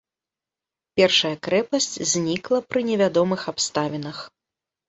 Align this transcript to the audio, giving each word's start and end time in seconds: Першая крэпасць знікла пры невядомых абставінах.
Першая 0.99 1.31
крэпасць 1.47 1.91
знікла 2.13 2.57
пры 2.73 2.79
невядомых 2.89 3.41
абставінах. 3.53 4.17